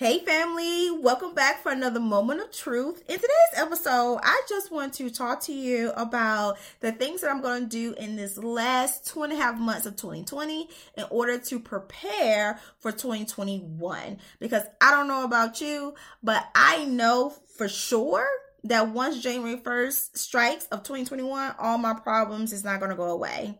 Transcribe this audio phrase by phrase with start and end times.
[0.00, 3.02] Hey, family, welcome back for another moment of truth.
[3.06, 7.42] In today's episode, I just want to talk to you about the things that I'm
[7.42, 11.36] going to do in this last two and a half months of 2020 in order
[11.36, 14.16] to prepare for 2021.
[14.38, 15.92] Because I don't know about you,
[16.22, 18.26] but I know for sure
[18.64, 23.10] that once January 1st strikes of 2021, all my problems is not going to go
[23.10, 23.58] away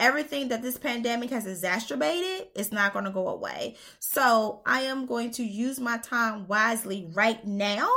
[0.00, 3.76] everything that this pandemic has exacerbated is not going to go away.
[3.98, 7.90] So I am going to use my time wisely right now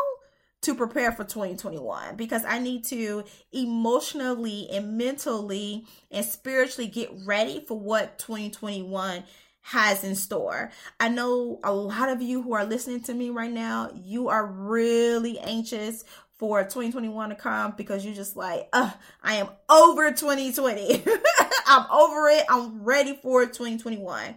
[0.61, 7.63] to prepare for 2021 because I need to emotionally and mentally and spiritually get ready
[7.67, 9.23] for what 2021
[9.63, 10.71] has in store.
[10.99, 14.45] I know a lot of you who are listening to me right now, you are
[14.45, 16.03] really anxious
[16.37, 21.03] for 2021 to come because you're just like, I am over 2020.
[21.71, 22.43] I'm over it.
[22.49, 24.35] I'm ready for 2021.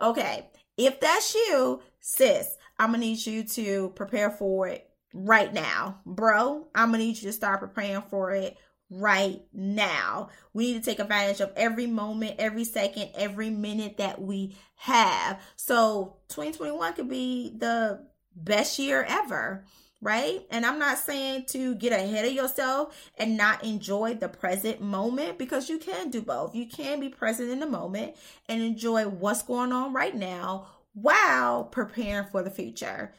[0.00, 0.48] Okay.
[0.78, 6.00] If that's you, sis, I'm gonna need you to prepare for it right now.
[6.06, 8.56] Bro, I'm gonna need you to start preparing for it
[8.88, 10.30] right now.
[10.54, 15.42] We need to take advantage of every moment, every second, every minute that we have.
[15.56, 19.66] So 2021 could be the best year ever
[20.02, 20.44] right?
[20.50, 25.38] And I'm not saying to get ahead of yourself and not enjoy the present moment
[25.38, 26.56] because you can do both.
[26.56, 28.16] You can be present in the moment
[28.48, 33.14] and enjoy what's going on right now while preparing for the future.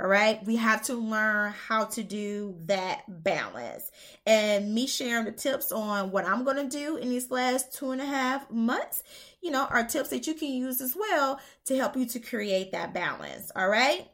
[0.00, 3.90] All right, we have to learn how to do that balance.
[4.24, 7.90] And me sharing the tips on what I'm going to do in these last two
[7.90, 9.02] and a half months,
[9.42, 12.72] you know, are tips that you can use as well to help you to create
[12.72, 13.52] that balance.
[13.54, 14.08] All right.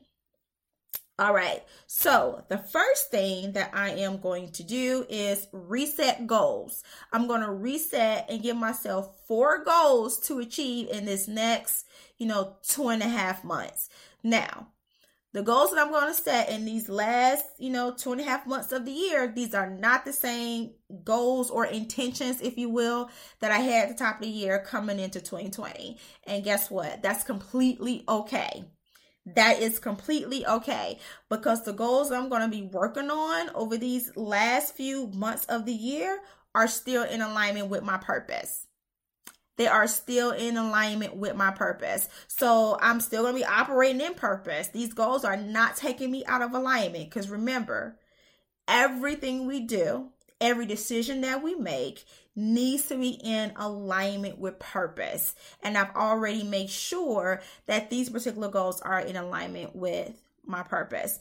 [1.18, 1.62] All right.
[1.86, 6.82] So, the first thing that I am going to do is reset goals.
[7.10, 11.86] I'm going to reset and give myself four goals to achieve in this next,
[12.18, 13.88] you know, two and a half months.
[14.22, 14.68] Now,
[15.32, 18.24] the goals that I'm going to set in these last, you know, two and a
[18.24, 22.68] half months of the year, these are not the same goals or intentions, if you
[22.68, 23.08] will,
[23.40, 25.96] that I had at the top of the year coming into 2020.
[26.24, 27.02] And guess what?
[27.02, 28.66] That's completely okay
[29.34, 30.98] that is completely okay
[31.28, 35.66] because the goals I'm going to be working on over these last few months of
[35.66, 36.20] the year
[36.54, 38.66] are still in alignment with my purpose.
[39.56, 42.08] They are still in alignment with my purpose.
[42.28, 44.68] So I'm still going to be operating in purpose.
[44.68, 47.98] These goals are not taking me out of alignment because remember,
[48.68, 50.10] everything we do,
[50.40, 52.04] every decision that we make
[52.36, 55.34] needs to be in alignment with purpose.
[55.62, 61.18] And I've already made sure that these particular goals are in alignment with my purpose.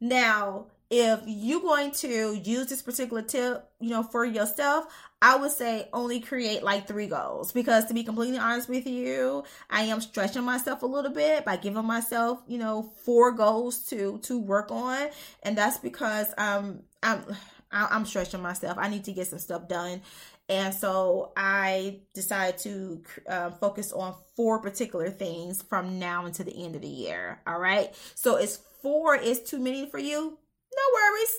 [0.00, 4.86] Now, if you're going to use this particular tip, you know, for yourself,
[5.20, 9.44] I would say only create like three goals because to be completely honest with you,
[9.70, 14.18] I am stretching myself a little bit by giving myself, you know, four goals to
[14.24, 15.08] to work on,
[15.42, 17.24] and that's because um I'm
[17.72, 18.78] I'm stretching myself.
[18.78, 20.02] I need to get some stuff done,
[20.48, 26.64] and so I decided to uh, focus on four particular things from now until the
[26.64, 27.40] end of the year.
[27.46, 27.92] All right.
[28.14, 30.20] So it's four is too many for you?
[30.20, 31.36] No worries.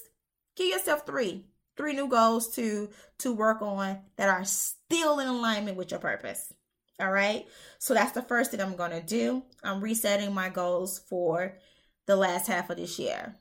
[0.58, 1.46] Give yourself three.
[1.78, 6.52] Three new goals to to work on that are still in alignment with your purpose.
[7.00, 7.46] All right.
[7.78, 9.44] So that's the first thing I'm going to do.
[9.64, 11.60] I'm resetting my goals for
[12.08, 13.36] the last half of this year.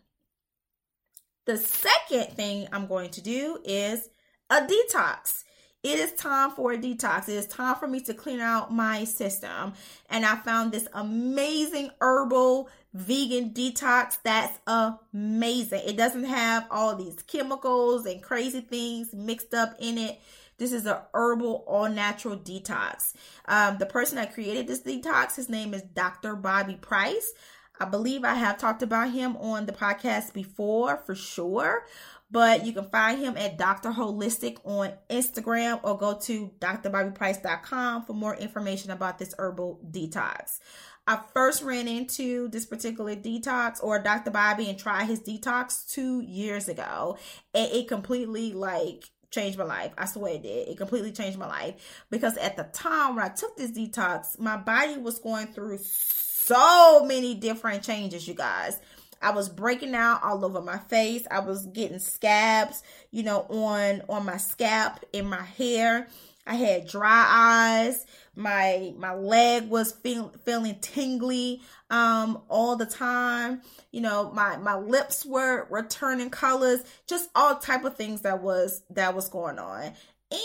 [1.46, 4.08] The second thing I'm going to do is
[4.50, 5.44] a detox
[5.86, 7.28] it is time for a detox.
[7.28, 9.72] It is time for me to clean out my system.
[10.10, 15.82] And I found this amazing herbal vegan detox that's amazing.
[15.86, 20.18] It doesn't have all these chemicals and crazy things mixed up in it.
[20.58, 23.12] This is a herbal, all natural detox.
[23.46, 26.34] Um, the person that created this detox, his name is Dr.
[26.34, 27.32] Bobby Price.
[27.78, 31.84] I believe I have talked about him on the podcast before for sure
[32.30, 33.90] but you can find him at Dr.
[33.90, 40.58] Holistic on Instagram or go to drbobbyprice.com for more information about this herbal detox.
[41.06, 44.32] I first ran into this particular detox or Dr.
[44.32, 47.16] Bobby and tried his detox two years ago,
[47.54, 49.92] and it completely like changed my life.
[49.96, 50.68] I swear it did.
[50.68, 54.56] It completely changed my life because at the time when I took this detox, my
[54.56, 58.80] body was going through so many different changes, you guys.
[59.20, 61.26] I was breaking out all over my face.
[61.30, 66.08] I was getting scabs, you know, on on my scalp, in my hair.
[66.46, 68.06] I had dry eyes.
[68.36, 73.62] My my leg was feel, feeling tingly um all the time.
[73.90, 76.80] You know, my my lips were were turning colors.
[77.08, 79.92] Just all type of things that was that was going on.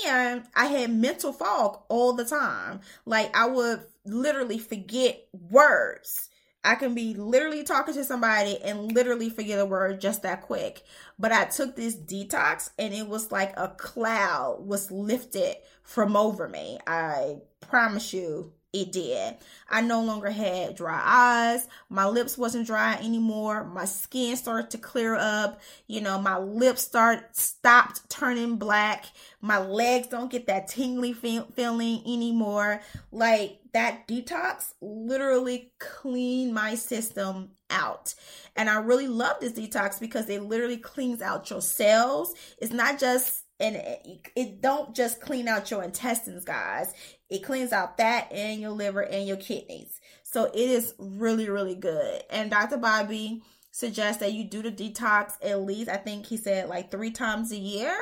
[0.07, 2.81] And I had mental fog all the time.
[3.05, 6.30] Like I would literally forget words
[6.63, 10.83] I can be literally talking to somebody and literally forget a word just that quick.
[11.17, 16.47] But I took this detox and it was like a cloud was lifted from over
[16.47, 16.77] me.
[16.85, 19.35] I promise you it did.
[19.69, 21.67] I no longer had dry eyes.
[21.89, 23.65] My lips wasn't dry anymore.
[23.65, 25.59] My skin started to clear up.
[25.87, 29.05] You know, my lips start stopped turning black.
[29.41, 32.81] My legs don't get that tingly feel, feeling anymore.
[33.11, 38.13] Like that detox literally cleaned my system out.
[38.55, 42.33] And I really love this detox because it literally cleans out your cells.
[42.57, 46.93] It's not just and it, it, don't just clean out your intestines guys.
[47.29, 50.01] It cleans out that and your liver and your kidneys.
[50.23, 52.23] So it is really really good.
[52.29, 53.43] And dr bobby
[53.73, 57.51] suggests that you do the detox at least i think he said like three times
[57.51, 57.95] a year.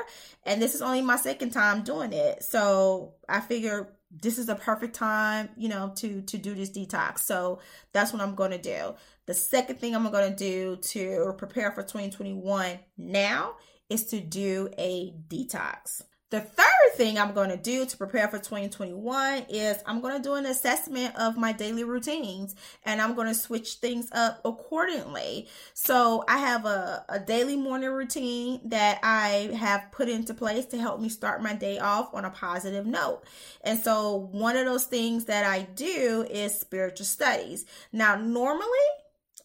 [0.45, 2.43] And this is only my second time doing it.
[2.43, 7.19] So i figure this is a perfect time you know to to do this detox.
[7.19, 7.59] So
[7.91, 8.95] that's what i'm going to do.
[9.25, 13.55] The second thing i'm going to do to prepare for 2021 now
[13.89, 16.03] is to do a detox.
[16.31, 20.21] The third thing I'm going to do to prepare for 2021 is I'm going to
[20.21, 22.53] do an assessment of my daily routines
[22.85, 25.47] and I'm going to switch things up accordingly.
[25.73, 30.77] So I have a, a daily morning routine that I have put into place to
[30.77, 33.23] help me start my day off on a positive note.
[33.61, 37.65] And so one of those things that I do is spiritual studies.
[37.91, 38.67] Now, normally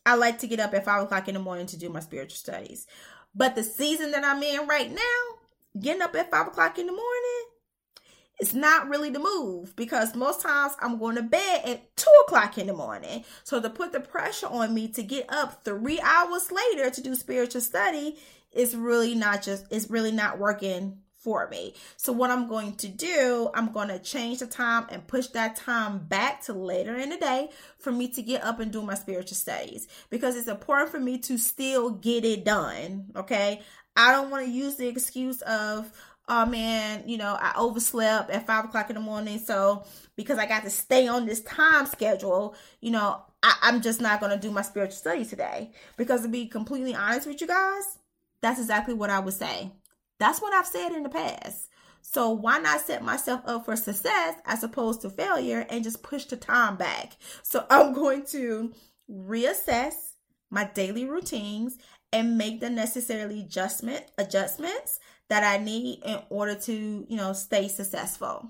[0.05, 2.37] I like to get up at five o'clock in the morning to do my spiritual
[2.37, 2.87] studies.
[3.35, 6.93] But the season that I'm in right now, getting up at five o'clock in the
[6.93, 7.45] morning,
[8.39, 12.59] it's not really the move because most times I'm going to bed at two o'clock
[12.59, 13.25] in the morning.
[13.45, 17.15] So to put the pressure on me to get up three hours later to do
[17.15, 18.19] spiritual study
[18.55, 21.75] it's really not just, it's really not working for me.
[21.97, 25.57] So what I'm going to do, I'm going to change the time and push that
[25.57, 27.49] time back to later in the day
[27.79, 31.19] for me to get up and do my spiritual studies because it's important for me
[31.19, 33.07] to still get it done.
[33.17, 33.63] Okay.
[33.97, 35.91] I don't want to use the excuse of,
[36.29, 39.39] oh man, you know, I overslept at five o'clock in the morning.
[39.39, 39.85] So
[40.17, 44.21] because I got to stay on this time schedule, you know, I, I'm just not
[44.21, 45.71] going to do my spiritual study today.
[45.97, 47.99] Because to be completely honest with you guys,
[48.43, 49.71] that's exactly what I would say.
[50.25, 51.69] That's what I've said in the past.
[52.01, 56.25] So why not set myself up for success as opposed to failure and just push
[56.25, 57.19] the time back?
[57.43, 58.73] So I'm going to
[59.11, 59.93] reassess
[60.49, 61.77] my daily routines
[62.11, 64.99] and make the necessary adjustment adjustments
[65.29, 66.73] that I need in order to,
[67.07, 68.49] you know, stay successful.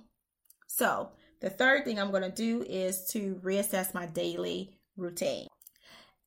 [0.68, 1.10] So,
[1.40, 5.48] the third thing I'm going to do is to reassess my daily routine.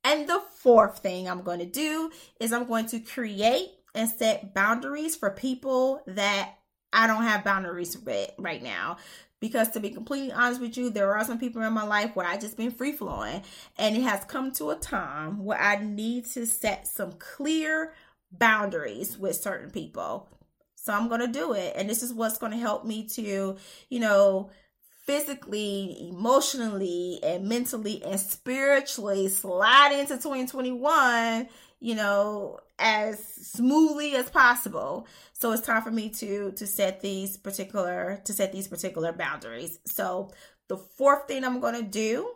[0.04, 4.54] And the fourth thing I'm going to do is I'm going to create and set
[4.54, 6.54] boundaries for people that
[6.92, 8.96] I don't have boundaries with right now.
[9.40, 12.26] Because to be completely honest with you, there are some people in my life where
[12.26, 13.42] I just been free flowing,
[13.76, 17.92] and it has come to a time where I need to set some clear
[18.32, 20.28] boundaries with certain people.
[20.74, 21.74] So I'm going to do it.
[21.76, 23.56] And this is what's going to help me to,
[23.88, 24.50] you know,
[25.06, 31.48] physically, emotionally, and mentally and spiritually slide into 2021
[31.80, 35.06] you know, as smoothly as possible.
[35.32, 39.78] So it's time for me to to set these particular to set these particular boundaries.
[39.86, 40.30] So
[40.68, 42.30] the fourth thing I'm going to do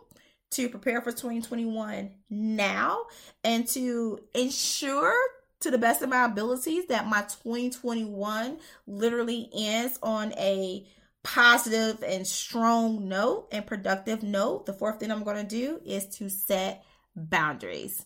[0.51, 3.05] to prepare for 2021 now
[3.43, 5.15] and to ensure
[5.61, 10.85] to the best of my abilities that my 2021 literally ends on a
[11.23, 14.65] positive and strong note and productive note.
[14.65, 16.83] The fourth thing I'm going to do is to set
[17.15, 18.05] boundaries.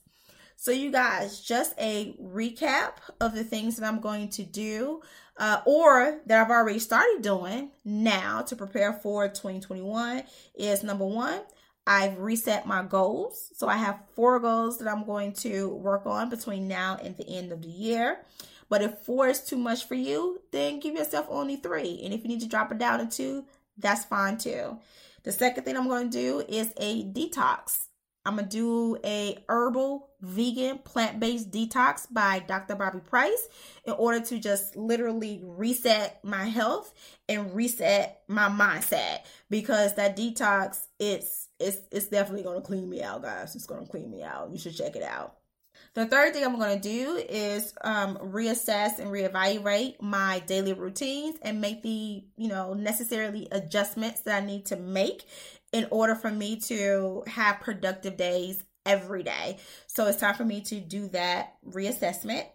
[0.60, 5.02] So, you guys, just a recap of the things that I'm going to do
[5.38, 10.24] uh, or that I've already started doing now to prepare for 2021
[10.56, 11.42] is number one,
[11.86, 13.52] I've reset my goals.
[13.56, 17.30] So, I have four goals that I'm going to work on between now and the
[17.30, 18.26] end of the year.
[18.68, 22.02] But if four is too much for you, then give yourself only three.
[22.04, 23.46] And if you need to drop it down to two,
[23.78, 24.80] that's fine too.
[25.22, 27.88] The second thing I'm going to do is a detox.
[28.28, 32.76] I'm gonna do a herbal vegan plant-based detox by Dr.
[32.76, 33.48] Bobby Price
[33.86, 36.94] in order to just literally reset my health
[37.30, 39.20] and reset my mindset
[39.50, 43.56] because that detox it's it's it's definitely gonna clean me out, guys.
[43.56, 44.52] It's gonna clean me out.
[44.52, 45.38] You should check it out.
[45.94, 51.38] The third thing I'm going to do is um, reassess and reevaluate my daily routines
[51.42, 55.26] and make the you know necessarily adjustments that I need to make
[55.74, 59.58] in order for me to have productive days every day.
[59.88, 62.46] So it's time for me to do that reassessment.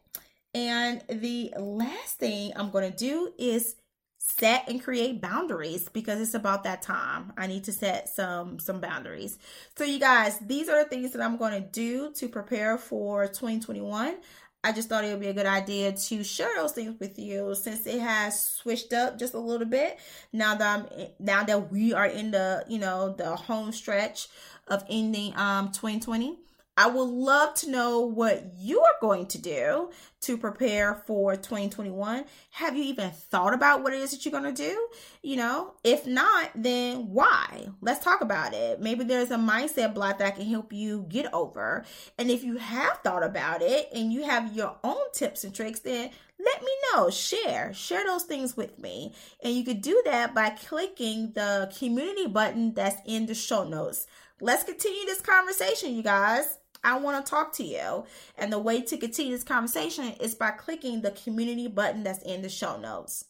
[0.54, 3.76] And the last thing I'm going to do is
[4.18, 7.32] set and create boundaries because it's about that time.
[7.36, 9.38] I need to set some some boundaries.
[9.76, 13.26] So you guys, these are the things that I'm going to do to prepare for
[13.26, 14.16] 2021.
[14.64, 17.54] I just thought it would be a good idea to share those things with you
[17.54, 19.98] since it has switched up just a little bit
[20.32, 24.28] now that I'm now that we are in the you know the home stretch
[24.68, 26.38] of ending um 2020
[26.74, 29.90] I would love to know what you are going to do
[30.22, 32.24] to prepare for 2021.
[32.52, 34.88] Have you even thought about what it is that you're going to do?
[35.22, 37.68] You know, if not, then why?
[37.82, 38.80] Let's talk about it.
[38.80, 41.84] Maybe there's a mindset block that can help you get over.
[42.18, 45.80] And if you have thought about it and you have your own tips and tricks,
[45.80, 46.10] then
[46.42, 47.10] let me know.
[47.10, 47.74] Share.
[47.74, 49.12] Share those things with me.
[49.42, 54.06] And you could do that by clicking the community button that's in the show notes.
[54.40, 56.58] Let's continue this conversation, you guys.
[56.84, 58.04] I want to talk to you.
[58.36, 62.42] And the way to continue this conversation is by clicking the community button that's in
[62.42, 63.26] the show notes.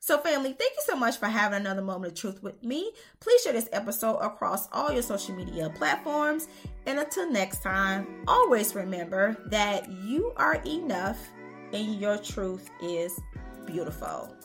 [0.00, 2.92] So, family, thank you so much for having another moment of truth with me.
[3.18, 6.46] Please share this episode across all your social media platforms.
[6.86, 11.18] And until next time, always remember that you are enough
[11.72, 13.18] and your truth is
[13.66, 14.35] beautiful.